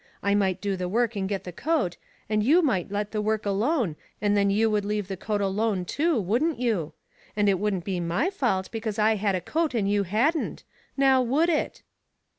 I 0.23 0.33
might 0.33 0.61
do 0.61 0.75
the 0.75 0.89
work 0.89 1.15
and 1.15 1.29
get 1.29 1.43
the 1.43 1.51
coat, 1.51 1.97
and 2.27 2.41
you 2.41 2.63
might 2.63 2.89
let 2.91 3.11
the 3.11 3.21
work 3.21 3.45
alone, 3.45 3.95
and 4.19 4.35
then 4.35 4.49
you 4.49 4.67
would 4.67 4.83
leave 4.83 5.07
the 5.07 5.15
coat 5.15 5.41
alone 5.41 5.85
too, 5.85 6.19
wouldn't 6.19 6.57
you? 6.57 6.93
And 7.35 7.47
it 7.47 7.59
wouldn't 7.59 7.85
be 7.85 7.99
my 7.99 8.31
fault 8.31 8.71
because 8.71 8.97
I 8.97 9.17
had 9.17 9.35
a 9.35 9.41
coat 9.41 9.75
and 9.75 9.87
you 9.87 10.01
hadn't— 10.01 10.63
now 10.97 11.21
would 11.21 11.49
it? 11.49 11.83